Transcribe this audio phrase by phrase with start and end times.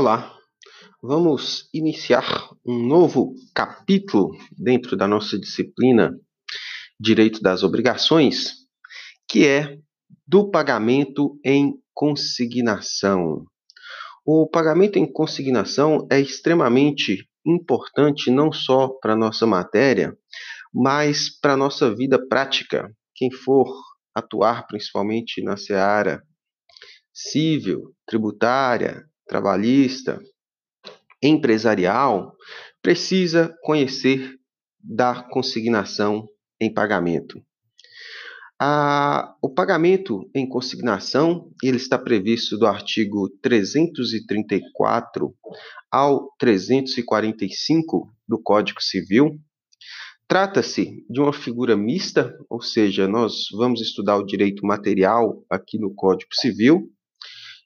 [0.00, 0.32] Olá,
[1.02, 2.22] vamos iniciar
[2.64, 6.16] um novo capítulo dentro da nossa disciplina
[7.00, 8.58] Direito das Obrigações,
[9.28, 9.76] que é
[10.24, 13.44] do pagamento em consignação.
[14.24, 20.16] O pagamento em consignação é extremamente importante não só para a nossa matéria,
[20.72, 22.88] mas para a nossa vida prática.
[23.16, 23.68] Quem for
[24.14, 26.22] atuar principalmente na seara
[27.12, 30.20] civil, tributária, trabalhista,
[31.22, 32.34] empresarial,
[32.82, 34.36] precisa conhecer
[34.80, 36.28] da consignação
[36.60, 37.42] em pagamento.
[38.60, 45.32] A, o pagamento em consignação ele está previsto do artigo 334
[45.92, 49.38] ao 345 do Código Civil.
[50.26, 55.94] Trata-se de uma figura mista, ou seja, nós vamos estudar o direito material aqui no
[55.94, 56.90] Código Civil,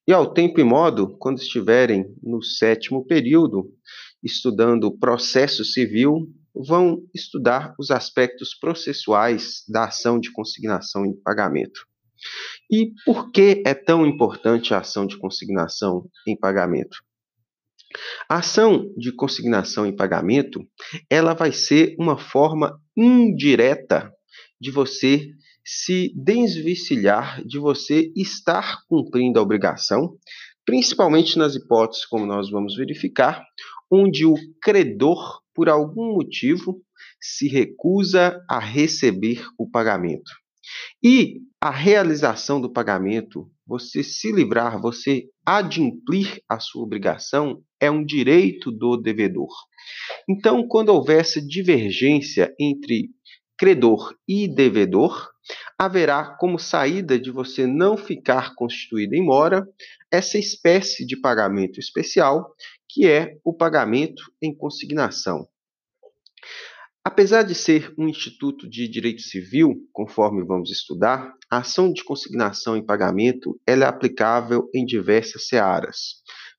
[0.06, 3.72] e ao tempo e modo, quando estiverem no sétimo período,
[4.22, 11.86] estudando processo civil, vão estudar os aspectos processuais da ação de consignação em pagamento.
[12.70, 16.98] E por que é tão importante a ação de consignação em pagamento?
[18.28, 20.66] A ação de consignação em pagamento,
[21.10, 24.12] ela vai ser uma forma indireta
[24.60, 25.28] de você
[25.64, 30.16] se desvencilhar de você estar cumprindo a obrigação,
[30.64, 33.44] principalmente nas hipóteses, como nós vamos verificar,
[33.90, 36.80] onde o credor, por algum motivo,
[37.20, 40.30] se recusa a receber o pagamento.
[41.02, 48.04] E a realização do pagamento, você se livrar, você adimplir a sua obrigação, é um
[48.04, 49.50] direito do devedor.
[50.28, 53.10] Então, quando houver essa divergência entre
[53.62, 55.30] credor e devedor,
[55.78, 59.64] haverá como saída de você não ficar constituído em mora
[60.10, 62.56] essa espécie de pagamento especial,
[62.88, 65.46] que é o pagamento em consignação.
[67.04, 72.76] Apesar de ser um instituto de direito civil, conforme vamos estudar, a ação de consignação
[72.76, 76.16] em pagamento é aplicável em diversas searas,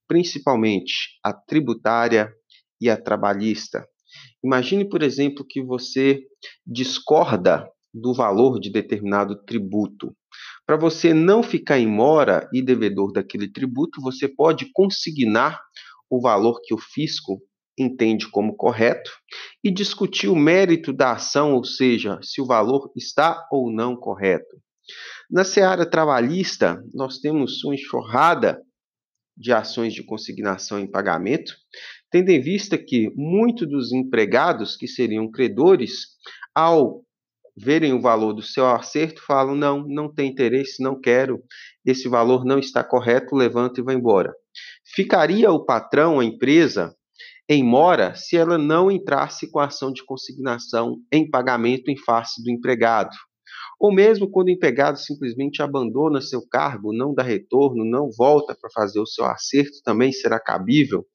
[0.07, 2.33] principalmente a tributária
[2.79, 3.85] e a trabalhista.
[4.43, 6.21] Imagine, por exemplo, que você
[6.65, 10.15] discorda do valor de determinado tributo.
[10.65, 15.59] Para você não ficar em mora e devedor daquele tributo, você pode consignar
[16.09, 17.41] o valor que o fisco
[17.77, 19.11] entende como correto
[19.63, 24.57] e discutir o mérito da ação, ou seja, se o valor está ou não correto.
[25.29, 28.61] Na seara trabalhista, nós temos uma enxurrada
[29.35, 31.53] de ações de consignação em pagamento,
[32.11, 36.07] tendo em vista que muitos dos empregados que seriam credores,
[36.53, 37.03] ao
[37.55, 41.41] verem o valor do seu acerto, falam: não, não tem interesse, não quero,
[41.85, 44.33] esse valor não está correto, levanta e vai embora.
[44.95, 46.95] Ficaria o patrão, a empresa,
[47.49, 52.41] em mora se ela não entrasse com a ação de consignação em pagamento em face
[52.43, 53.15] do empregado.
[53.83, 58.69] Ou mesmo quando o empregado simplesmente abandona seu cargo, não dá retorno, não volta para
[58.69, 61.05] fazer o seu acerto, também será cabível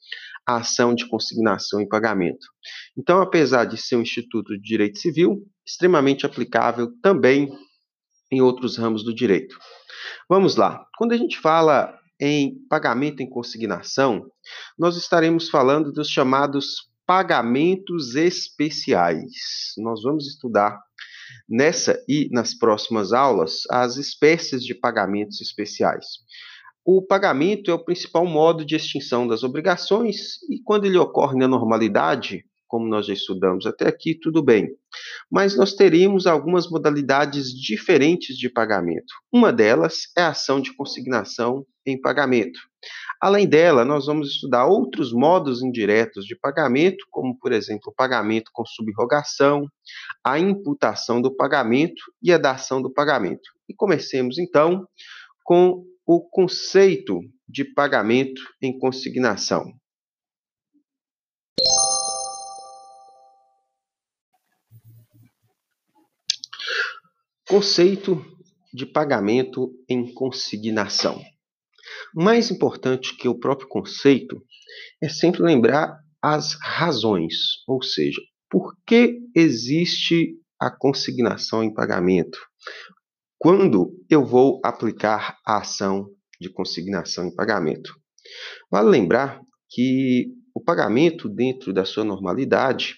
[0.47, 2.47] a ação de consignação em pagamento.
[2.95, 7.51] Então, apesar de ser um instituto de direito civil, extremamente aplicável também
[8.31, 9.57] em outros ramos do direito.
[10.29, 10.85] Vamos lá.
[10.99, 14.27] Quando a gente fala em pagamento em consignação,
[14.79, 19.73] nós estaremos falando dos chamados pagamentos especiais.
[19.79, 20.79] Nós vamos estudar
[21.49, 26.07] nessa e nas próximas aulas as espécies de pagamentos especiais.
[26.85, 31.47] O pagamento é o principal modo de extinção das obrigações e, quando ele ocorre na
[31.47, 34.69] normalidade, como nós já estudamos até aqui, tudo bem.
[35.31, 39.13] Mas nós teríamos algumas modalidades diferentes de pagamento.
[39.33, 42.61] Uma delas é a ação de consignação em pagamento.
[43.21, 48.51] Além dela, nós vamos estudar outros modos indiretos de pagamento, como, por exemplo, o pagamento
[48.53, 49.67] com subrogação,
[50.23, 53.51] a imputação do pagamento e a dação do pagamento.
[53.69, 54.87] E comecemos, então,
[55.43, 59.73] com o conceito de pagamento em consignação.
[67.49, 68.25] Conceito
[68.73, 71.21] de pagamento em consignação.
[72.15, 74.43] Mais importante que o próprio conceito
[75.03, 77.35] é sempre lembrar as razões,
[77.67, 82.39] ou seja, por que existe a consignação em pagamento?
[83.39, 86.11] quando eu vou aplicar a ação
[86.41, 87.95] de consignação em pagamento.
[88.71, 89.41] Vale lembrar
[89.71, 92.97] que o pagamento, dentro da sua normalidade,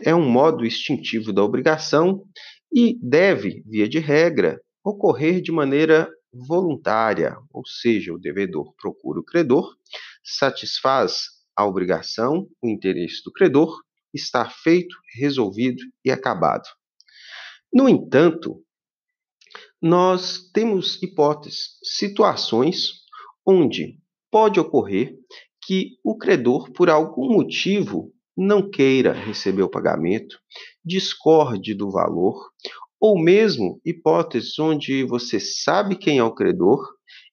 [0.00, 2.22] é um modo extintivo da obrigação
[2.74, 9.24] e deve, via de regra, ocorrer de maneira voluntária, ou seja, o devedor procura o
[9.24, 9.76] credor
[10.22, 11.24] satisfaz
[11.56, 13.82] a obrigação, o interesse do credor,
[14.14, 16.68] está feito, resolvido e acabado.
[17.72, 18.62] No entanto,
[19.80, 23.02] nós temos hipóteses, situações
[23.44, 23.98] onde
[24.30, 25.16] pode ocorrer
[25.64, 30.38] que o credor, por algum motivo, não queira receber o pagamento,
[30.84, 32.50] discorde do valor,
[33.00, 36.80] ou mesmo hipóteses onde você sabe quem é o credor,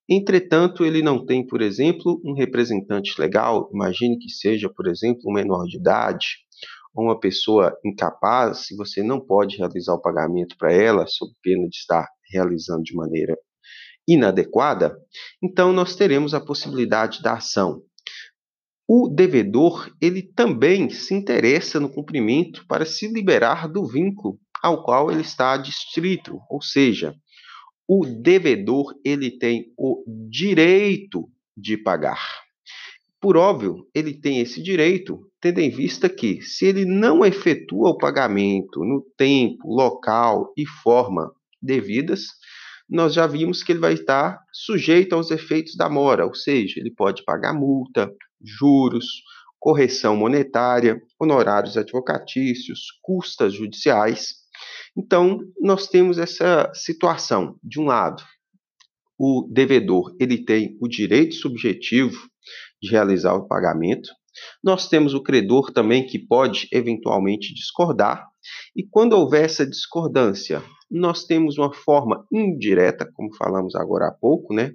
[0.10, 5.34] entretanto ele não tem, por exemplo, um representante legal, imagine que seja, por exemplo, um
[5.34, 6.28] menor de idade,
[6.94, 11.68] ou uma pessoa incapaz, e você não pode realizar o pagamento para ela, sob pena
[11.70, 13.38] de estar realizando de maneira
[14.08, 14.98] inadequada,
[15.42, 17.84] então nós teremos a possibilidade da ação.
[18.92, 25.12] O devedor, ele também se interessa no cumprimento para se liberar do vínculo ao qual
[25.12, 27.14] ele está adstrito, ou seja,
[27.88, 32.20] o devedor ele tem o direito de pagar.
[33.22, 37.98] Por óbvio, ele tem esse direito, tendo em vista que, se ele não efetua o
[37.98, 41.32] pagamento no tempo, local e forma
[41.62, 42.24] devidas,
[42.90, 46.90] nós já vimos que ele vai estar sujeito aos efeitos da mora, ou seja, ele
[46.90, 48.12] pode pagar multa,
[48.44, 49.06] juros,
[49.60, 54.36] correção monetária, honorários advocatícios, custas judiciais.
[54.98, 57.58] Então, nós temos essa situação.
[57.64, 58.24] De um lado,
[59.18, 62.18] o devedor ele tem o direito subjetivo
[62.82, 64.10] de realizar o pagamento.
[64.64, 68.26] Nós temos o credor também que pode eventualmente discordar,
[68.76, 74.54] e quando houver essa discordância, nós temos uma forma indireta, como falamos agora há pouco,
[74.54, 74.72] né?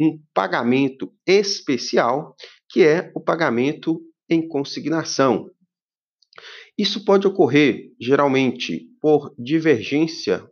[0.00, 2.34] Um pagamento especial,
[2.74, 5.48] que é o pagamento em consignação.
[6.76, 10.44] Isso pode ocorrer geralmente por divergência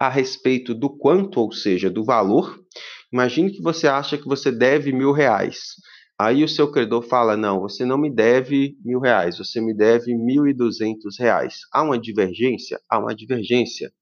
[0.00, 2.58] a respeito do quanto, ou seja, do valor.
[3.12, 5.74] Imagine que você acha que você deve mil reais.
[6.18, 10.14] Aí o seu credor fala: não, você não me deve mil reais, você me deve
[10.14, 11.58] mil e duzentos reais.
[11.70, 12.80] Há uma divergência?
[12.88, 13.92] Há uma divergência.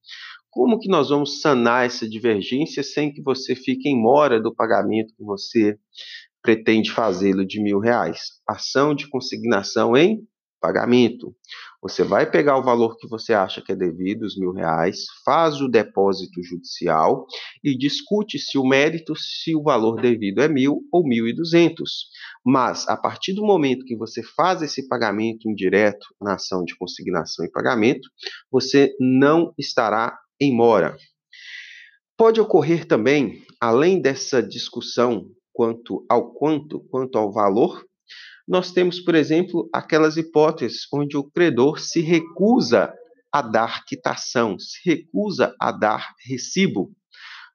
[0.50, 5.12] Como que nós vamos sanar essa divergência sem que você fique em mora do pagamento
[5.17, 5.76] que você
[6.42, 8.32] pretende fazê-lo de mil reais?
[8.48, 10.26] Ação de consignação em
[10.60, 11.34] pagamento.
[11.82, 15.60] Você vai pegar o valor que você acha que é devido, os mil reais, faz
[15.60, 17.25] o depósito judicial
[17.64, 22.08] e discute se o mérito, se o valor devido é mil ou mil e duzentos.
[22.44, 27.44] Mas, a partir do momento que você faz esse pagamento indireto na ação de consignação
[27.44, 28.08] e pagamento,
[28.50, 30.96] você não estará em mora.
[32.19, 35.26] Pode ocorrer também, além dessa discussão
[35.60, 37.84] quanto ao quanto, quanto ao valor,
[38.48, 42.90] nós temos, por exemplo, aquelas hipóteses onde o credor se recusa
[43.30, 46.90] a dar quitação, se recusa a dar recibo.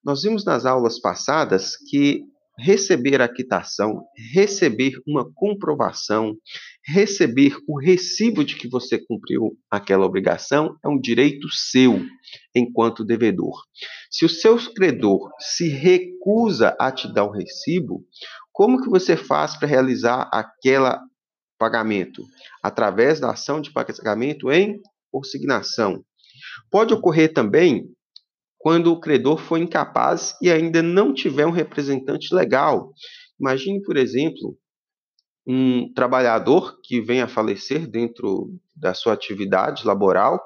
[0.03, 2.21] Nós vimos nas aulas passadas que
[2.59, 6.37] receber a quitação, receber uma comprovação,
[6.85, 12.05] receber o recibo de que você cumpriu aquela obrigação é um direito seu
[12.53, 13.63] enquanto devedor.
[14.11, 18.05] Se o seu credor se recusa a te dar o recibo,
[18.51, 20.95] como que você faz para realizar aquele
[21.57, 22.23] pagamento?
[22.61, 24.79] Através da ação de pagamento em
[25.11, 26.03] consignação.
[26.69, 27.89] Pode ocorrer também
[28.59, 32.93] quando o credor for incapaz e ainda não tiver um representante legal.
[33.39, 34.57] Imagine, por exemplo,
[35.47, 40.39] um trabalhador que venha a falecer dentro da sua atividade laboral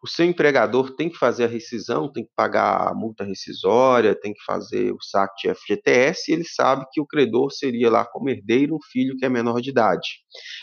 [0.00, 4.32] o seu empregador tem que fazer a rescisão, tem que pagar a multa rescisória, tem
[4.32, 8.28] que fazer o saque de FGTS, e ele sabe que o credor seria lá como
[8.28, 10.20] herdeiro um filho que é menor de idade.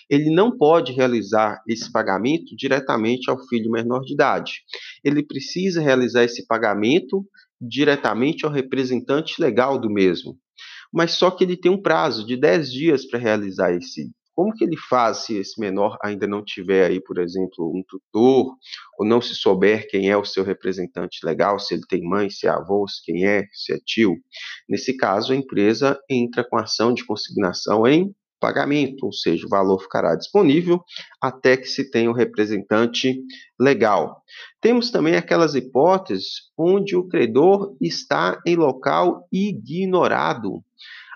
[0.10, 4.62] Ele não pode realizar esse pagamento diretamente ao filho menor de idade.
[5.04, 7.26] Ele precisa realizar esse pagamento
[7.60, 10.38] diretamente ao representante legal do mesmo.
[10.96, 14.66] Mas só que ele tem um prazo de 10 dias para realizar esse como que
[14.66, 18.54] ele faz se esse menor ainda não tiver aí, por exemplo, um tutor,
[19.00, 22.46] ou não se souber quem é o seu representante legal, se ele tem mãe, se
[22.46, 24.18] é avô, se quem é, se é tio?
[24.68, 28.14] Nesse caso, a empresa entra com ação de consignação em
[28.46, 30.80] pagamento, ou seja, o valor ficará disponível
[31.20, 33.20] até que se tenha o um representante
[33.60, 34.22] legal.
[34.62, 40.64] Temos também aquelas hipóteses onde o credor está em local ignorado.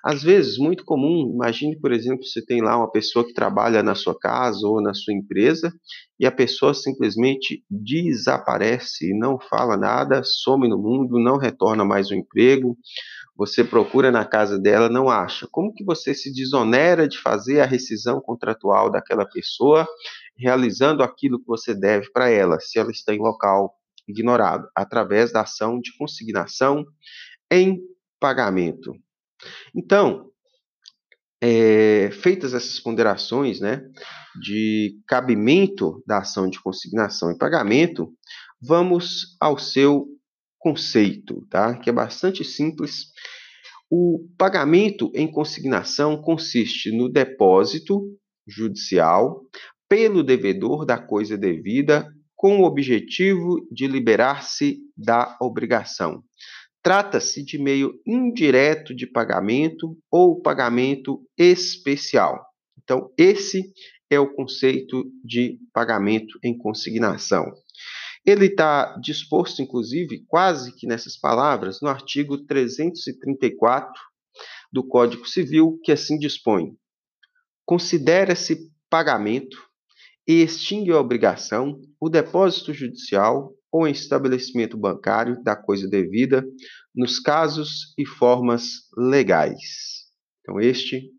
[0.03, 3.93] Às vezes, muito comum, imagine, por exemplo, você tem lá uma pessoa que trabalha na
[3.93, 5.71] sua casa ou na sua empresa
[6.19, 12.15] e a pessoa simplesmente desaparece, não fala nada, some no mundo, não retorna mais o
[12.15, 12.77] emprego.
[13.39, 15.47] Você procura na casa dela, não acha.
[15.49, 19.87] Como que você se desonera de fazer a rescisão contratual daquela pessoa,
[20.37, 23.73] realizando aquilo que você deve para ela, se ela está em local
[24.05, 26.85] ignorado, através da ação de consignação
[27.49, 27.79] em
[28.19, 28.93] pagamento.
[29.73, 30.29] Então,
[31.39, 33.81] é, feitas essas ponderações né,
[34.41, 38.13] de cabimento da ação de consignação e pagamento,
[38.61, 40.18] vamos ao seu
[40.59, 41.77] conceito, tá?
[41.77, 43.07] que é bastante simples.
[43.89, 48.01] O pagamento em consignação consiste no depósito
[48.47, 49.41] judicial
[49.87, 56.23] pelo devedor da coisa devida com o objetivo de liberar-se da obrigação.
[56.81, 62.45] Trata-se de meio indireto de pagamento ou pagamento especial.
[62.81, 63.73] Então, esse
[64.09, 67.51] é o conceito de pagamento em consignação.
[68.29, 73.91] Ele está disposto, inclusive, quase que nessas palavras, no artigo 334
[74.71, 76.77] do Código Civil, que assim dispõe:
[77.65, 79.57] considera-se pagamento
[80.27, 86.45] e extingue a obrigação o depósito judicial ou em estabelecimento bancário da coisa devida
[86.93, 90.05] nos casos e formas legais.
[90.41, 91.09] Então, este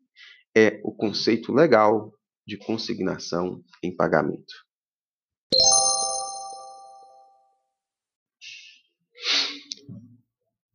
[0.57, 2.13] é o conceito legal
[2.47, 4.70] de consignação em pagamento.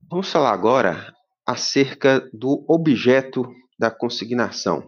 [0.08, 1.12] Vamos falar agora
[1.48, 3.44] acerca do objeto
[3.78, 4.88] da consignação.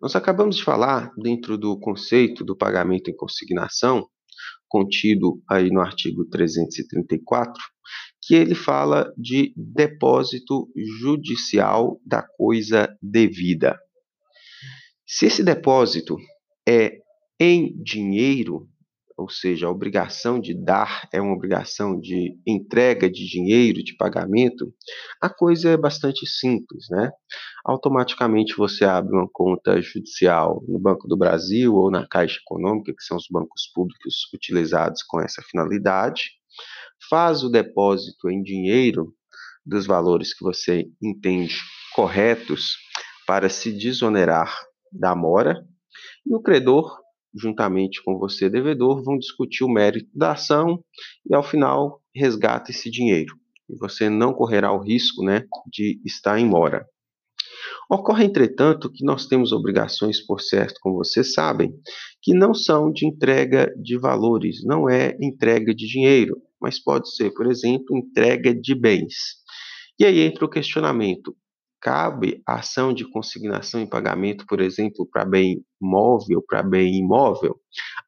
[0.00, 4.06] Nós acabamos de falar, dentro do conceito do pagamento em consignação,
[4.68, 7.54] contido aí no artigo 334,
[8.22, 10.68] que ele fala de depósito
[11.00, 13.78] judicial da coisa devida.
[15.06, 16.18] Se esse depósito
[16.68, 16.98] é
[17.40, 18.68] em dinheiro,
[19.18, 24.72] ou seja, a obrigação de dar é uma obrigação de entrega de dinheiro, de pagamento,
[25.20, 27.10] a coisa é bastante simples, né?
[27.64, 33.02] Automaticamente você abre uma conta judicial no Banco do Brasil ou na Caixa Econômica, que
[33.02, 36.30] são os bancos públicos utilizados com essa finalidade,
[37.10, 39.12] faz o depósito em dinheiro
[39.66, 41.56] dos valores que você entende
[41.92, 42.76] corretos
[43.26, 44.56] para se desonerar
[44.92, 45.66] da mora,
[46.24, 50.82] e o credor juntamente com você, devedor, vão discutir o mérito da ação
[51.28, 53.34] e, ao final, resgata esse dinheiro.
[53.68, 56.86] E você não correrá o risco né, de estar em mora.
[57.90, 61.72] Ocorre, entretanto, que nós temos obrigações, por certo, como vocês sabem,
[62.22, 67.32] que não são de entrega de valores, não é entrega de dinheiro, mas pode ser,
[67.32, 69.14] por exemplo, entrega de bens.
[69.98, 71.34] E aí entra o questionamento:
[71.80, 77.58] cabe a ação de consignação em pagamento, por exemplo, para bem móvel, para bem imóvel?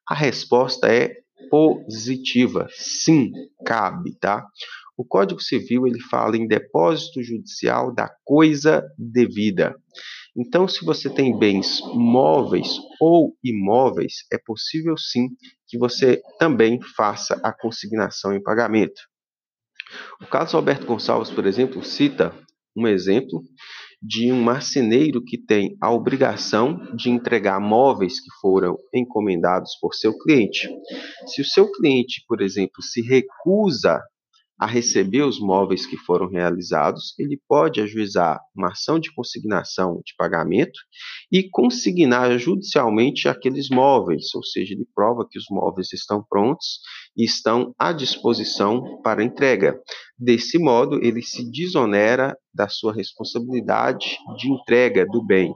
[0.07, 1.15] A resposta é
[1.49, 2.67] positiva.
[2.71, 3.31] Sim,
[3.65, 4.45] cabe, tá?
[4.97, 9.75] O Código Civil ele fala em depósito judicial da coisa devida.
[10.35, 15.29] Então, se você tem bens móveis ou imóveis, é possível sim
[15.67, 19.01] que você também faça a consignação em pagamento.
[20.21, 22.33] O caso Alberto Gonçalves, por exemplo, cita
[22.75, 23.41] um exemplo
[24.01, 30.17] de um marceneiro que tem a obrigação de entregar móveis que foram encomendados por seu
[30.17, 30.67] cliente.
[31.27, 34.01] Se o seu cliente, por exemplo, se recusa
[34.61, 40.13] a receber os móveis que foram realizados, ele pode ajuizar uma ação de consignação de
[40.15, 40.79] pagamento
[41.31, 46.79] e consignar judicialmente aqueles móveis, ou seja, ele prova que os móveis estão prontos
[47.17, 49.81] e estão à disposição para entrega.
[50.15, 55.51] Desse modo, ele se desonera da sua responsabilidade de entrega do bem.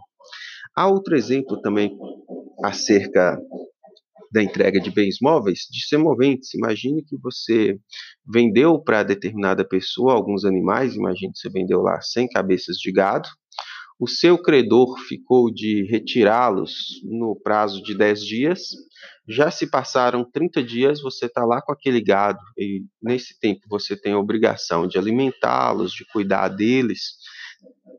[0.76, 1.96] Há outro exemplo também
[2.64, 3.38] acerca
[4.32, 6.54] da entrega de bens móveis de semoventes.
[6.54, 7.78] Imagine que você
[8.26, 13.30] vendeu para determinada pessoa alguns animais, imagine que você vendeu lá 100 cabeças de gado,
[13.98, 18.62] o seu credor ficou de retirá-los no prazo de 10 dias,
[19.28, 23.96] já se passaram 30 dias, você está lá com aquele gado e nesse tempo você
[23.96, 27.16] tem a obrigação de alimentá-los, de cuidar deles.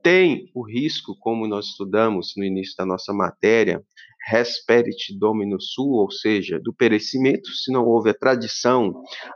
[0.02, 3.82] Tem o risco, como nós estudamos no início da nossa matéria,
[4.26, 8.92] resperit domino suo, ou seja, do perecimento, se não houve a tradição,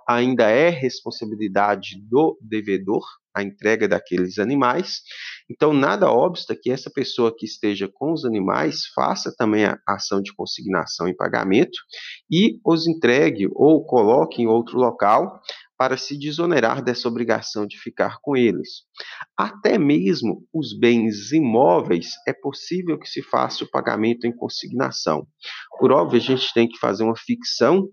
[0.06, 5.02] ainda é responsabilidade do devedor a entrega daqueles animais.
[5.48, 10.20] Então, nada obsta que essa pessoa que esteja com os animais faça também a ação
[10.20, 11.78] de consignação em pagamento
[12.28, 15.40] e os entregue ou coloque em outro local
[15.80, 18.82] para se desonerar dessa obrigação de ficar com eles.
[19.34, 25.26] Até mesmo os bens imóveis é possível que se faça o pagamento em consignação.
[25.78, 27.88] Por óbvio, a gente tem que fazer uma ficção.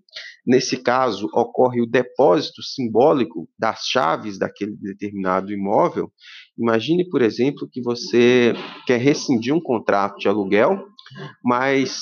[0.46, 6.12] Nesse caso, ocorre o depósito simbólico das chaves daquele determinado imóvel.
[6.60, 8.54] Imagine, por exemplo, que você
[8.86, 10.78] quer rescindir um contrato de aluguel,
[11.42, 12.02] mas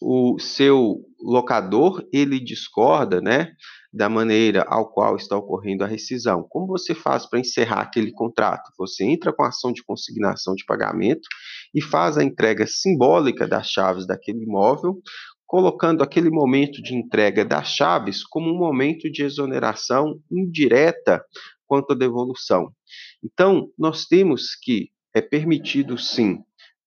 [0.00, 3.52] o seu locador ele discorda, né,
[3.92, 6.46] da maneira ao qual está ocorrendo a rescisão.
[6.48, 8.70] Como você faz para encerrar aquele contrato?
[8.78, 11.28] Você entra com a ação de consignação de pagamento
[11.74, 15.02] e faz a entrega simbólica das chaves daquele imóvel,
[15.46, 21.22] colocando aquele momento de entrega das chaves como um momento de exoneração indireta
[21.66, 22.72] quanto à devolução.
[23.22, 26.38] Então, nós temos que é permitido sim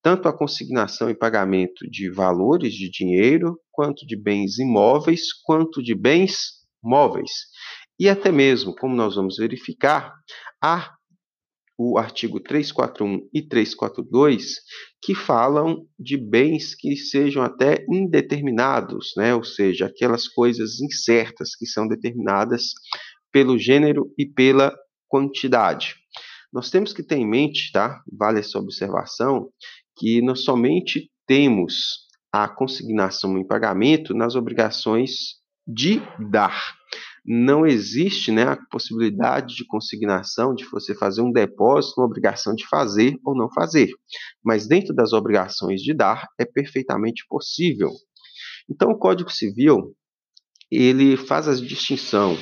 [0.02, 5.96] tanto a consignação e pagamento de valores de dinheiro, quanto de bens imóveis, quanto de
[5.96, 7.32] bens móveis.
[8.00, 10.14] E até mesmo, como nós vamos verificar,
[10.62, 10.94] há
[11.78, 14.56] o artigo 341 e 342
[15.02, 19.36] que falam de bens que sejam até indeterminados, né?
[19.36, 22.72] ou seja, aquelas coisas incertas que são determinadas
[23.32, 24.74] pelo gênero e pela
[25.08, 25.96] quantidade.
[26.52, 28.02] Nós temos que ter em mente, tá?
[28.18, 29.50] Vale essa observação,
[29.98, 35.36] que nós somente temos a consignação em pagamento nas obrigações
[35.68, 36.76] de dar.
[37.26, 42.68] Não existe né, a possibilidade de consignação, de você fazer um depósito, uma obrigação de
[42.68, 43.90] fazer ou não fazer.
[44.44, 47.90] Mas dentro das obrigações de dar, é perfeitamente possível.
[48.70, 49.96] Então, o Código Civil
[50.72, 52.38] ele faz a distinção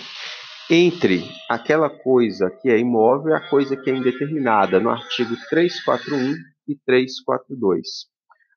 [0.69, 6.33] entre aquela coisa que é imóvel e a coisa que é indeterminada, no artigo 341
[6.67, 8.07] e 342.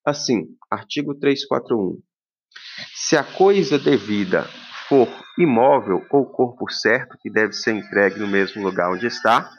[0.05, 2.01] Assim, artigo 341.
[2.95, 4.45] Se a coisa devida
[4.89, 5.09] for
[5.39, 9.51] imóvel ou corpo certo, que deve ser entregue no mesmo lugar onde está,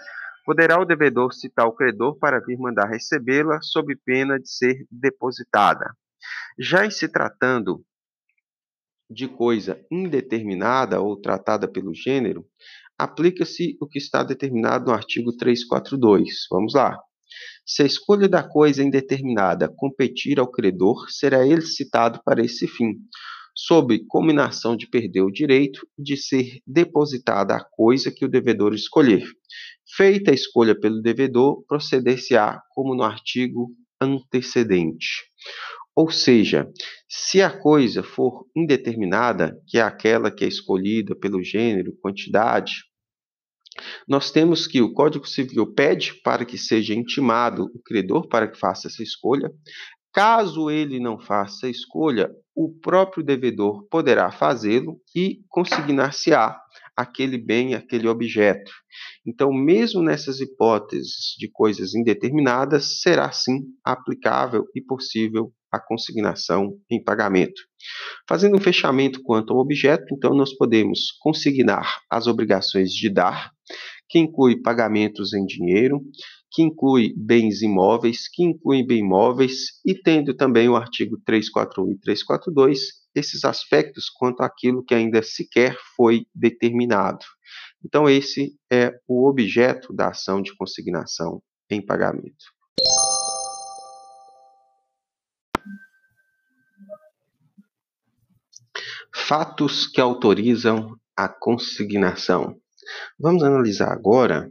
[0.45, 5.93] poderá o devedor citar o credor para vir mandar recebê-la sob pena de ser depositada.
[6.57, 7.83] Já em se tratando
[9.09, 12.45] de coisa indeterminada ou tratada pelo gênero,
[12.97, 16.47] aplica-se o que está determinado no artigo 342.
[16.49, 16.97] Vamos lá.
[17.69, 22.93] Se a escolha da coisa indeterminada competir ao credor, será ele citado para esse fim,
[23.53, 29.25] sob combinação de perder o direito de ser depositada a coisa que o devedor escolher.
[29.97, 35.25] Feita a escolha pelo devedor, proceder-se-á como no artigo antecedente.
[35.93, 36.71] Ou seja,
[37.09, 42.83] se a coisa for indeterminada, que é aquela que é escolhida pelo gênero, quantidade,
[44.07, 48.57] nós temos que o Código Civil pede para que seja intimado o credor para que
[48.57, 49.51] faça essa escolha.
[50.13, 56.57] Caso ele não faça a escolha, o próprio devedor poderá fazê-lo e consignar-se-á
[56.95, 58.71] aquele bem, aquele objeto.
[59.23, 67.01] Então, mesmo nessas hipóteses de coisas indeterminadas, será sim aplicável e possível a consignação em
[67.01, 67.61] pagamento.
[68.27, 73.51] Fazendo um fechamento quanto ao objeto, então nós podemos consignar as obrigações de dar,
[74.09, 76.01] que inclui pagamentos em dinheiro,
[76.51, 81.99] que inclui bens imóveis, que inclui bem imóveis, e tendo também o artigo 341 e
[81.99, 82.79] 342,
[83.15, 87.25] esses aspectos quanto àquilo que ainda sequer foi determinado.
[87.85, 92.56] Então, esse é o objeto da ação de consignação em pagamento.
[99.27, 102.55] Fatos que autorizam a consignação.
[103.19, 104.49] Vamos analisar agora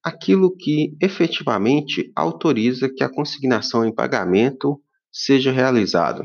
[0.00, 4.80] aquilo que efetivamente autoriza que a consignação em pagamento
[5.10, 6.22] seja realizada.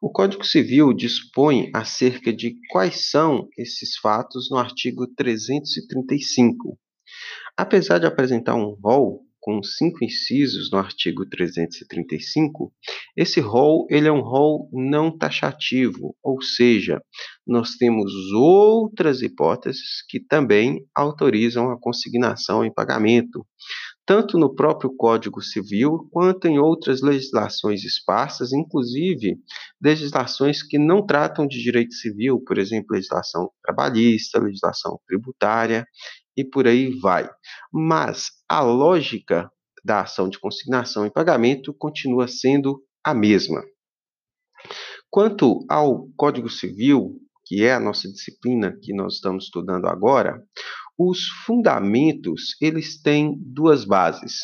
[0.00, 6.78] O Código Civil dispõe acerca de quais são esses fatos no artigo 335.
[7.56, 12.70] Apesar de apresentar um rol com cinco incisos no artigo 335,
[13.16, 17.00] esse rol ele é um rol não taxativo, ou seja,
[17.46, 23.42] nós temos outras hipóteses que também autorizam a consignação em pagamento,
[24.04, 29.38] tanto no próprio Código Civil quanto em outras legislações esparsas, inclusive
[29.82, 35.86] legislações que não tratam de direito civil, por exemplo, legislação trabalhista, legislação tributária
[36.38, 37.28] e por aí vai.
[37.72, 39.50] Mas a lógica
[39.84, 43.60] da ação de consignação e pagamento continua sendo a mesma.
[45.10, 50.40] Quanto ao Código Civil, que é a nossa disciplina que nós estamos estudando agora,
[50.96, 54.34] os fundamentos eles têm duas bases.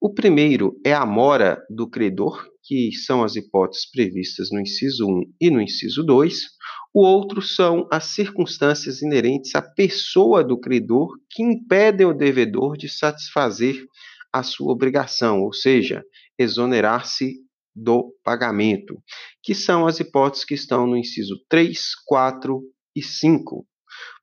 [0.00, 5.22] O primeiro é a mora do credor, que são as hipóteses previstas no inciso 1
[5.40, 6.57] e no inciso 2.
[6.92, 12.88] O outro são as circunstâncias inerentes à pessoa do credor que impedem o devedor de
[12.88, 13.84] satisfazer
[14.32, 16.02] a sua obrigação, ou seja,
[16.38, 17.36] exonerar-se
[17.74, 19.00] do pagamento,
[19.42, 22.60] que são as hipóteses que estão no inciso 3, 4
[22.96, 23.66] e 5.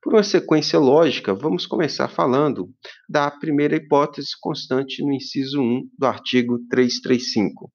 [0.02, 2.68] Por uma sequência lógica, vamos começar falando
[3.08, 7.70] da primeira hipótese constante no inciso 1 do artigo 335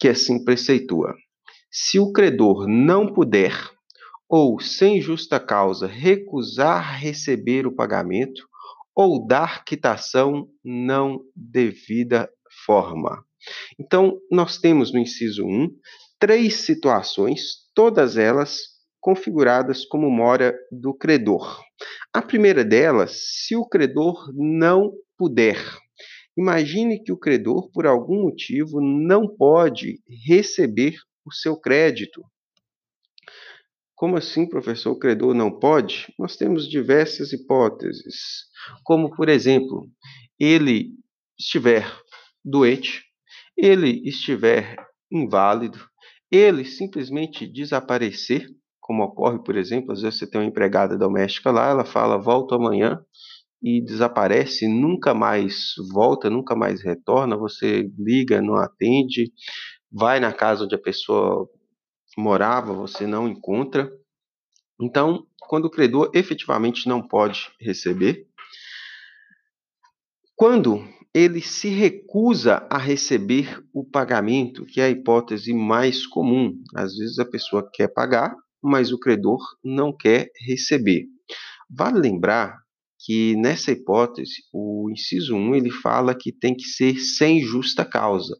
[0.00, 1.14] que assim preceitua:
[1.70, 3.52] se o credor não puder
[4.30, 8.48] ou, sem justa causa, recusar receber o pagamento,
[8.94, 12.30] ou dar quitação não devida
[12.64, 13.24] forma.
[13.78, 15.68] Então, nós temos no inciso 1
[16.20, 17.40] três situações,
[17.74, 18.58] todas elas
[19.00, 21.60] configuradas como mora do credor.
[22.12, 25.56] A primeira delas, se o credor não puder.
[26.36, 30.94] Imagine que o credor, por algum motivo, não pode receber
[31.26, 32.22] o seu crédito.
[34.00, 36.06] Como assim, professor, o credor não pode?
[36.18, 38.46] Nós temos diversas hipóteses,
[38.82, 39.86] como, por exemplo,
[40.38, 40.92] ele
[41.38, 41.86] estiver
[42.42, 43.02] doente,
[43.54, 44.74] ele estiver
[45.12, 45.78] inválido,
[46.32, 48.46] ele simplesmente desaparecer,
[48.80, 52.54] como ocorre, por exemplo, às vezes você tem uma empregada doméstica lá, ela fala, volto
[52.54, 52.98] amanhã,
[53.62, 59.30] e desaparece, nunca mais volta, nunca mais retorna, você liga, não atende,
[59.92, 61.46] vai na casa onde a pessoa
[62.16, 63.90] morava, você não encontra.
[64.80, 68.26] Então, quando o credor efetivamente não pode receber,
[70.36, 76.56] quando ele se recusa a receber o pagamento, que é a hipótese mais comum.
[76.74, 81.06] Às vezes a pessoa quer pagar, mas o credor não quer receber.
[81.68, 82.58] Vale lembrar
[83.04, 88.36] que nessa hipótese, o inciso 1 ele fala que tem que ser sem justa causa.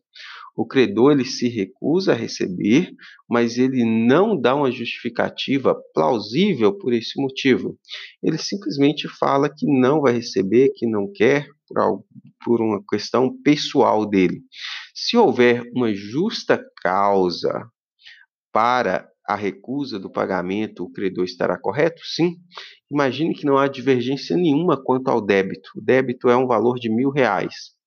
[0.60, 2.92] O credor ele se recusa a receber,
[3.26, 7.78] mas ele não dá uma justificativa plausível por esse motivo.
[8.22, 12.04] Ele simplesmente fala que não vai receber, que não quer, por,
[12.44, 14.42] por uma questão pessoal dele.
[14.94, 17.66] Se houver uma justa causa
[18.52, 22.02] para a recusa do pagamento, o credor estará correto?
[22.04, 22.36] Sim.
[22.92, 25.70] Imagine que não há divergência nenhuma quanto ao débito.
[25.74, 27.79] O débito é um valor de mil reais.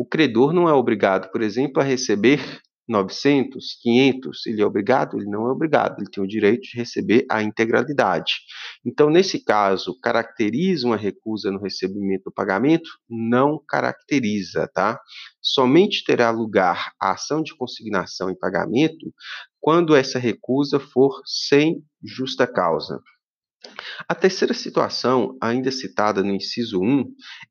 [0.00, 2.40] O credor não é obrigado, por exemplo, a receber
[2.88, 5.18] 900, 500, ele é obrigado?
[5.18, 8.36] Ele não é obrigado, ele tem o direito de receber a integralidade.
[8.82, 12.88] Então, nesse caso, caracteriza uma recusa no recebimento do pagamento?
[13.06, 14.98] Não caracteriza, tá?
[15.38, 19.12] Somente terá lugar a ação de consignação em pagamento
[19.60, 23.02] quando essa recusa for sem justa causa.
[24.08, 27.04] A terceira situação, ainda citada no inciso 1,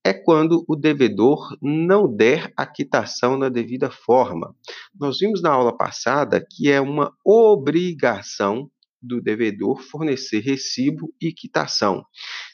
[0.04, 4.56] é quando o devedor não der a quitação na devida forma.
[5.00, 8.70] Nós vimos na aula passada que é uma obrigação
[9.02, 12.04] do devedor fornecer recibo e quitação.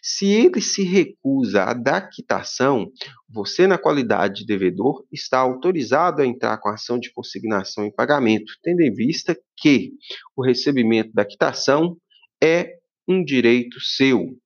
[0.01, 2.91] Se ele se recusa a dar quitação,
[3.27, 7.91] você, na qualidade de devedor, está autorizado a entrar com a ação de consignação em
[7.91, 9.93] pagamento, tendo em vista que
[10.35, 11.97] o recebimento da quitação
[12.41, 12.75] é
[13.07, 14.37] um direito seu.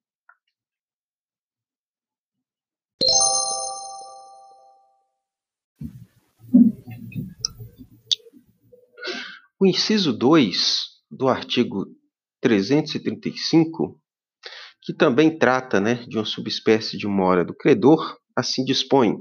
[9.62, 11.86] O inciso 2 do artigo
[12.41, 14.02] 335,
[14.82, 19.17] que também trata né, de uma subespécie de mora do credor, assim dispõe: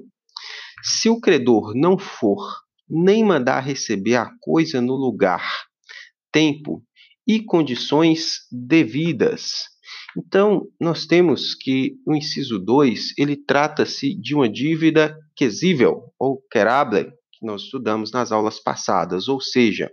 [0.82, 2.38] se o credor não for
[2.88, 5.66] nem mandar receber a coisa no lugar,
[6.32, 6.84] tempo
[7.28, 9.68] e condições devidas.
[10.16, 17.12] Então, nós temos que o inciso 2, ele trata-se de uma dívida quesível ou querable,
[17.32, 19.90] que nós estudamos nas aulas passadas, ou seja,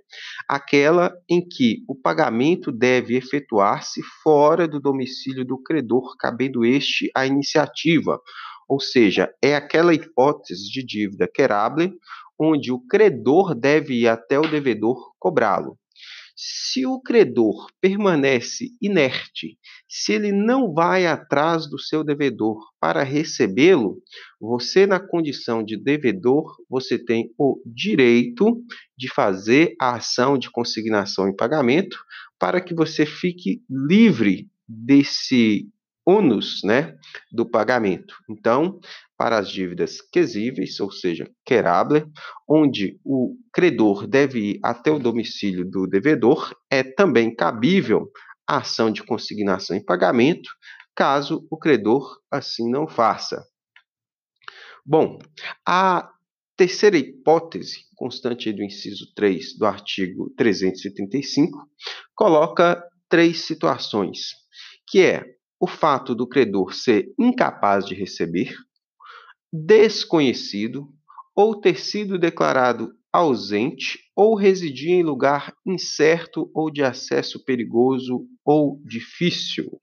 [0.47, 7.27] aquela em que o pagamento deve efetuar-se fora do domicílio do credor, cabendo este a
[7.27, 8.19] iniciativa,
[8.67, 11.93] ou seja, é aquela hipótese de dívida querable
[12.39, 15.77] onde o credor deve ir até o devedor cobrá-lo.
[16.35, 24.01] Se o credor permanece inerte, se ele não vai atrás do seu devedor para recebê-lo,
[24.39, 28.61] você na condição de devedor, você tem o direito
[28.97, 31.97] de fazer a ação de consignação em pagamento
[32.37, 35.69] para que você fique livre desse
[36.05, 36.95] ônus né,
[37.31, 38.15] do pagamento.
[38.29, 38.79] Então,
[39.17, 42.05] para as dívidas quesíveis, ou seja, querable,
[42.47, 48.11] onde o credor deve ir até o domicílio do devedor, é também cabível
[48.47, 50.49] a ação de consignação em pagamento,
[50.95, 53.43] caso o credor assim não faça.
[54.85, 55.17] Bom,
[55.67, 56.11] a
[56.55, 61.67] terceira hipótese, constante do inciso 3 do artigo 335,
[62.13, 64.35] coloca três situações,
[64.87, 65.23] que é
[65.59, 68.53] o fato do credor ser incapaz de receber,
[69.63, 70.87] desconhecido
[71.35, 78.81] ou ter sido declarado ausente ou residir em lugar incerto ou de acesso perigoso ou
[78.83, 79.79] difícil.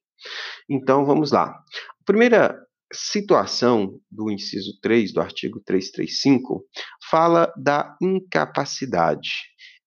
[0.69, 1.47] Então vamos lá.
[1.47, 2.59] A primeira
[2.93, 6.65] situação do inciso 3 do artigo 335
[7.11, 9.31] fala da incapacidade.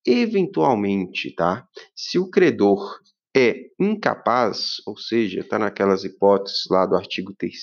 [0.04, 1.66] Eventualmente, tá?
[1.94, 3.00] Se o credor
[3.36, 7.54] é incapaz, ou seja, está naquelas hipóteses lá do artigo 3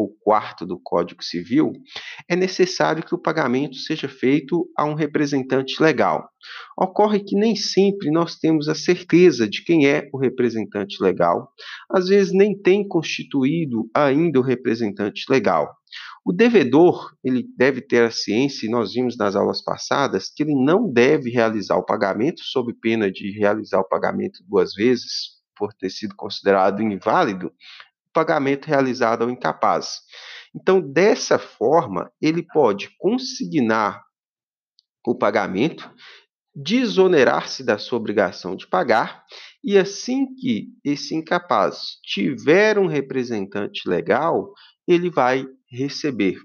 [0.00, 1.72] ou 4 do Código Civil,
[2.28, 6.28] é necessário que o pagamento seja feito a um representante legal.
[6.78, 11.52] Ocorre que nem sempre nós temos a certeza de quem é o representante legal,
[11.90, 15.70] às vezes nem tem constituído ainda o representante legal.
[16.24, 20.54] O devedor, ele deve ter a ciência, e nós vimos nas aulas passadas, que ele
[20.54, 25.90] não deve realizar o pagamento sob pena de realizar o pagamento duas vezes, por ter
[25.90, 27.52] sido considerado inválido,
[28.12, 30.00] pagamento realizado ao incapaz.
[30.54, 34.02] Então, dessa forma, ele pode consignar
[35.06, 35.90] o pagamento,
[36.54, 39.24] desonerar-se da sua obrigação de pagar,
[39.62, 44.52] e assim que esse incapaz tiver um representante legal,
[44.86, 46.36] ele vai receber.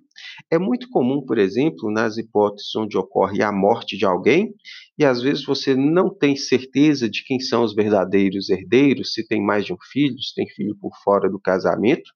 [0.51, 4.53] É muito comum, por exemplo, nas hipóteses onde ocorre a morte de alguém,
[4.97, 9.43] e às vezes você não tem certeza de quem são os verdadeiros herdeiros, se tem
[9.43, 12.09] mais de um filho, se tem filho por fora do casamento.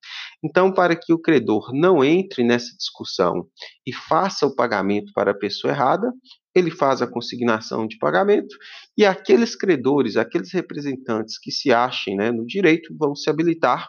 [0.43, 3.47] Então, para que o credor não entre nessa discussão
[3.85, 6.13] e faça o pagamento para a pessoa errada,
[6.55, 8.55] ele faz a consignação de pagamento
[8.97, 13.87] e aqueles credores, aqueles representantes que se achem né, no direito, vão se habilitar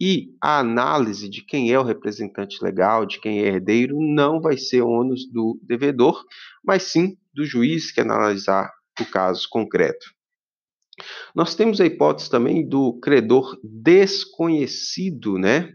[0.00, 4.56] e a análise de quem é o representante legal, de quem é herdeiro, não vai
[4.56, 6.24] ser ônus do devedor,
[6.64, 10.06] mas sim do juiz que analisar o caso concreto.
[11.34, 15.72] Nós temos a hipótese também do credor desconhecido, né?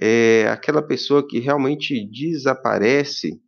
[0.00, 3.40] É aquela pessoa que realmente desaparece,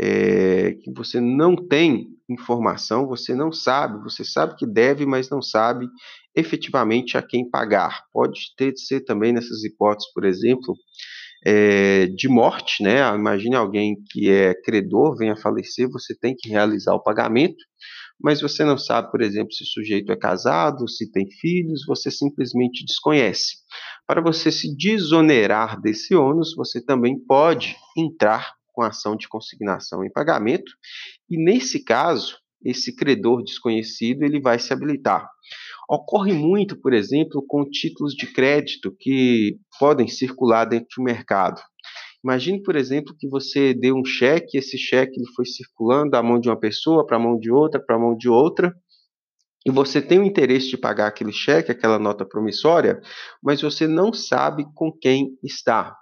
[0.00, 5.42] é, que você não tem informação, você não sabe, você sabe que deve, mas não
[5.42, 5.88] sabe
[6.36, 8.02] efetivamente a quem pagar.
[8.12, 10.74] Pode ter ser também nessas hipóteses, por exemplo,
[11.44, 13.00] é, de morte, né?
[13.14, 17.64] Imagine alguém que é credor, venha a falecer, você tem que realizar o pagamento,
[18.20, 22.10] mas você não sabe, por exemplo, se o sujeito é casado, se tem filhos, você
[22.10, 23.58] simplesmente desconhece.
[24.06, 30.12] Para você se desonerar desse ônus, você também pode entrar com ação de consignação em
[30.12, 30.70] pagamento,
[31.28, 35.28] e nesse caso, esse credor desconhecido ele vai se habilitar.
[35.90, 41.60] Ocorre muito, por exemplo, com títulos de crédito que podem circular dentro do mercado.
[42.22, 46.38] Imagine, por exemplo, que você deu um cheque, esse cheque ele foi circulando da mão
[46.38, 48.72] de uma pessoa para a mão de outra, para a mão de outra,
[49.66, 53.00] e você tem o interesse de pagar aquele cheque, aquela nota promissória,
[53.42, 55.96] mas você não sabe com quem está.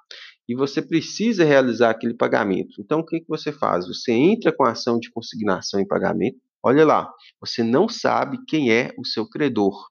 [0.49, 2.81] E você precisa realizar aquele pagamento.
[2.81, 3.87] Então, o que, que você faz?
[3.87, 7.09] Você entra com a ação de consignação em pagamento, Olha lá,
[7.41, 9.87] você não sabe quem é o seu credor.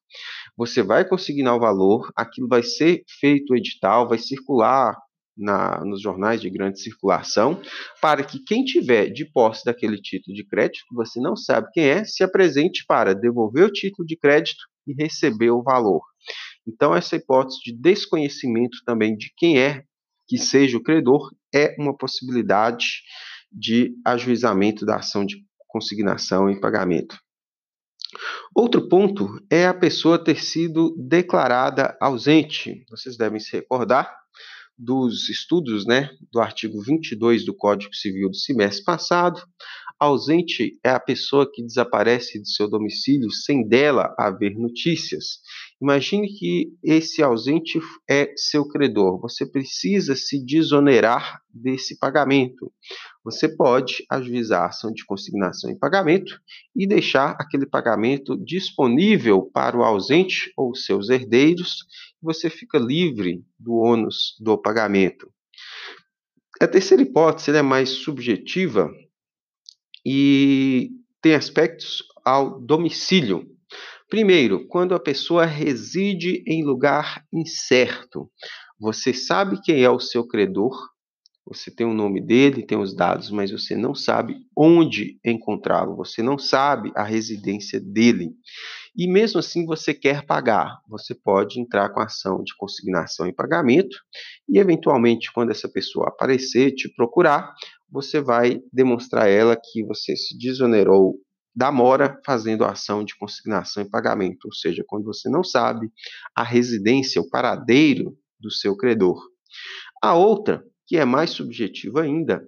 [0.58, 4.94] Você vai consignar o valor, aquilo vai ser feito o edital, vai circular
[5.38, 7.62] na, nos jornais de grande circulação,
[8.02, 11.86] para que quem tiver de posse daquele título de crédito, que você não sabe quem
[11.86, 16.02] é, se apresente para devolver o título de crédito e receber o valor.
[16.68, 19.86] Então, essa hipótese de desconhecimento também de quem é
[20.28, 23.02] que seja o credor é uma possibilidade
[23.52, 27.18] de ajuizamento da ação de consignação e pagamento.
[28.56, 32.86] Outro ponto é a pessoa ter sido declarada ausente.
[32.90, 34.10] Vocês devem se recordar
[34.78, 39.42] dos estudos né, do artigo 22 do Código Civil do semestre passado.
[40.00, 45.40] Ausente é a pessoa que desaparece de seu domicílio sem dela haver notícias.
[45.82, 49.20] Imagine que esse ausente é seu credor.
[49.20, 52.72] Você precisa se desonerar desse pagamento.
[53.24, 56.40] Você pode ajuizar ação de consignação em pagamento
[56.76, 61.86] e deixar aquele pagamento disponível para o ausente ou seus herdeiros.
[62.22, 65.30] Você fica livre do ônus do pagamento.
[66.62, 68.90] A terceira hipótese é mais subjetiva
[70.06, 73.55] e tem aspectos ao domicílio.
[74.16, 78.32] Primeiro, quando a pessoa reside em lugar incerto,
[78.80, 80.72] você sabe quem é o seu credor,
[81.46, 86.24] você tem o nome dele, tem os dados, mas você não sabe onde encontrá-lo, você
[86.24, 88.32] não sabe a residência dele.
[88.96, 93.98] E mesmo assim você quer pagar, você pode entrar com ação de consignação e pagamento,
[94.48, 97.54] e eventualmente, quando essa pessoa aparecer, te procurar,
[97.92, 101.20] você vai demonstrar a ela que você se desonerou
[101.56, 105.90] da mora fazendo a ação de consignação e pagamento, ou seja, quando você não sabe
[106.36, 109.22] a residência, o paradeiro do seu credor.
[110.02, 112.46] A outra, que é mais subjetiva ainda,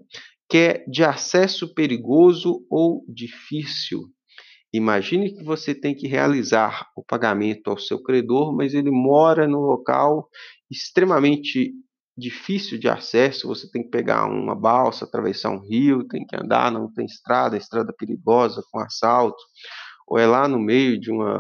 [0.50, 4.12] que é de acesso perigoso ou difícil.
[4.74, 9.62] Imagine que você tem que realizar o pagamento ao seu credor, mas ele mora num
[9.62, 10.30] local
[10.70, 11.74] extremamente
[12.18, 16.72] difícil de acesso, você tem que pegar uma balsa, atravessar um rio, tem que andar,
[16.72, 19.38] não tem estrada, estrada perigosa, com assalto,
[20.08, 21.40] ou é lá no meio de uma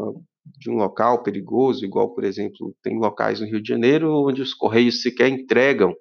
[0.60, 4.54] de um local perigoso, igual, por exemplo, tem locais no Rio de Janeiro onde os
[4.54, 5.94] correios sequer entregam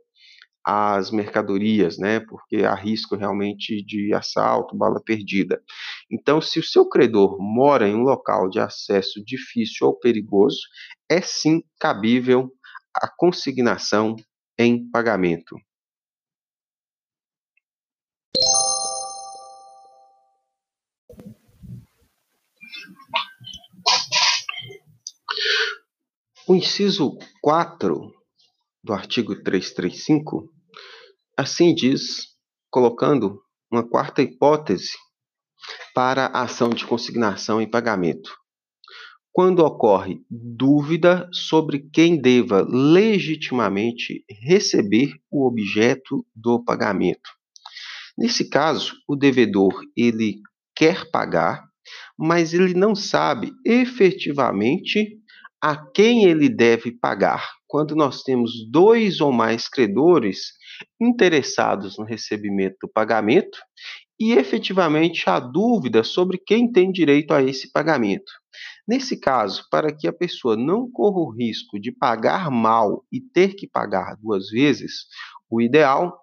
[0.64, 2.20] as mercadorias, né?
[2.20, 5.60] Porque há risco realmente de assalto, bala perdida.
[6.10, 10.58] Então, se o seu credor mora em um local de acesso difícil ou perigoso,
[11.08, 12.50] é sim cabível
[12.94, 14.16] a consignação
[14.58, 15.56] em pagamento.
[26.48, 28.12] O inciso 4
[28.82, 30.48] do artigo 335
[31.36, 32.34] assim diz,
[32.70, 34.92] colocando uma quarta hipótese
[35.94, 38.34] para a ação de consignação em pagamento.
[39.36, 47.28] Quando ocorre dúvida sobre quem deva legitimamente receber o objeto do pagamento.
[48.16, 50.40] Nesse caso, o devedor ele
[50.74, 51.68] quer pagar,
[52.18, 55.18] mas ele não sabe efetivamente
[55.60, 57.46] a quem ele deve pagar.
[57.66, 60.52] Quando nós temos dois ou mais credores
[60.98, 63.58] interessados no recebimento do pagamento
[64.18, 68.32] e efetivamente há dúvida sobre quem tem direito a esse pagamento.
[68.86, 73.54] Nesse caso, para que a pessoa não corra o risco de pagar mal e ter
[73.54, 75.06] que pagar duas vezes,
[75.50, 76.16] o ideal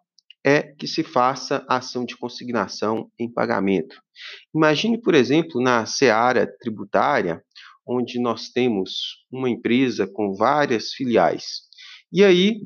[0.46, 4.02] é que se faça ação de consignação em pagamento.
[4.54, 7.42] Imagine, por exemplo, na seara tributária,
[7.86, 11.64] onde nós temos uma empresa com várias filiais.
[12.12, 12.62] E aí,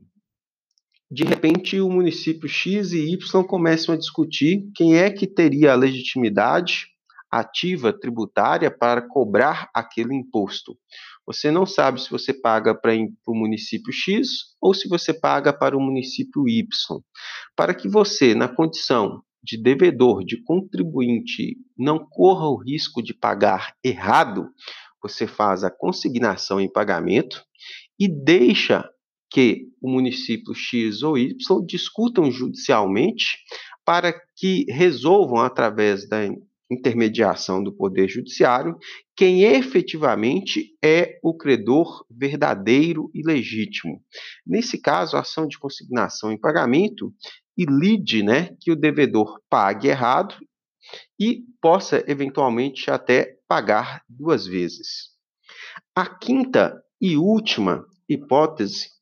[1.10, 5.75] de repente, o município X e Y começam a discutir quem é que teria a
[5.75, 6.88] legitimidade
[7.32, 10.78] ativa tributária para cobrar aquele imposto.
[11.26, 12.94] Você não sabe se você paga para
[13.28, 16.66] o município X ou se você paga para o município Y.
[17.56, 23.74] Para que você, na condição de devedor, de contribuinte, não corra o risco de pagar
[23.84, 24.50] errado,
[25.02, 27.44] você faz a consignação em pagamento
[28.00, 28.84] e deixa
[29.30, 31.36] que o município X ou Y
[31.66, 33.38] discutam judicialmente
[33.86, 36.20] para que resolvam, através da
[36.69, 38.77] intermediação do Poder Judiciário,
[39.15, 44.01] quem efetivamente é o credor verdadeiro e legítimo.
[44.45, 47.13] Nesse caso, a ação de consignação em pagamento
[47.58, 50.36] e lide né, que o devedor pague errado
[51.19, 55.10] e possa eventualmente até pagar duas vezes.
[55.95, 58.96] A quinta e última hipótese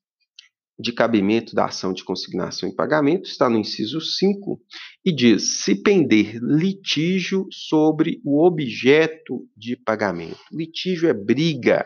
[0.78, 4.60] de cabimento da ação de consignação em pagamento está no inciso 5
[5.06, 10.40] e diz: se pender litígio sobre o objeto de pagamento.
[10.52, 11.86] Litígio é briga,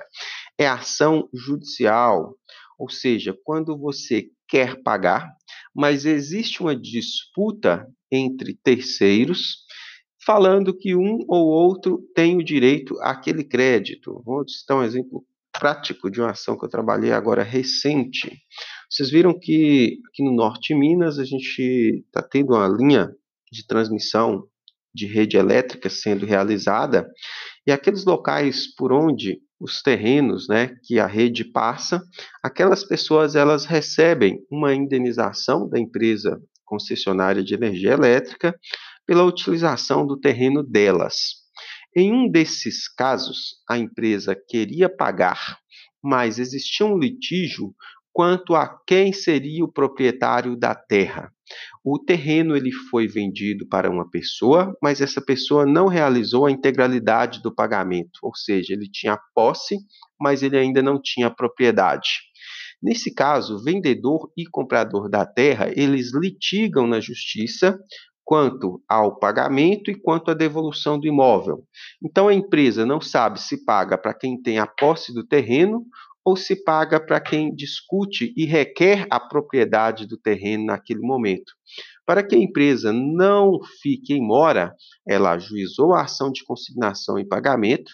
[0.57, 2.35] é ação judicial,
[2.77, 5.31] ou seja, quando você quer pagar,
[5.75, 9.67] mas existe uma disputa entre terceiros
[10.25, 14.21] falando que um ou outro tem o direito àquele crédito.
[14.25, 18.37] Vou citar um exemplo prático de uma ação que eu trabalhei agora recente.
[18.89, 23.13] Vocês viram que aqui no norte de Minas a gente está tendo uma linha
[23.51, 24.47] de transmissão
[24.93, 27.07] de rede elétrica sendo realizada
[27.67, 32.01] e aqueles locais por onde os terrenos, né, que a rede passa,
[32.41, 38.57] aquelas pessoas elas recebem uma indenização da empresa concessionária de energia elétrica
[39.05, 41.39] pela utilização do terreno delas.
[41.95, 45.59] Em um desses casos, a empresa queria pagar,
[46.01, 47.73] mas existia um litígio
[48.19, 51.31] quanto a quem seria o proprietário da terra.
[51.81, 57.41] O terreno ele foi vendido para uma pessoa, mas essa pessoa não realizou a integralidade
[57.41, 59.77] do pagamento, ou seja, ele tinha posse,
[60.19, 62.09] mas ele ainda não tinha propriedade.
[62.83, 67.79] Nesse caso, vendedor e comprador da terra, eles litigam na justiça
[68.25, 71.63] quanto ao pagamento e quanto à devolução do imóvel.
[72.03, 75.85] Então a empresa não sabe se paga para quem tem a posse do terreno
[76.23, 81.53] ou se paga para quem discute e requer a propriedade do terreno naquele momento.
[82.05, 84.73] Para que a empresa não fique em mora,
[85.07, 87.91] ela ajuizou a ação de consignação em pagamento,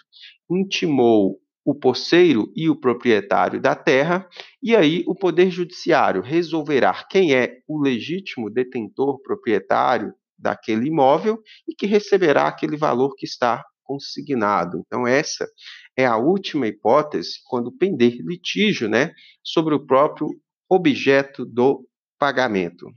[0.49, 4.29] intimou o posseiro e o proprietário da terra,
[4.61, 11.73] e aí o Poder Judiciário resolverá quem é o legítimo detentor proprietário daquele imóvel e
[11.73, 14.83] que receberá aquele valor que está consignado.
[14.85, 15.47] Então, essa
[15.97, 20.29] é a última hipótese quando pender litígio né, sobre o próprio
[20.69, 21.87] objeto do
[22.19, 22.87] pagamento.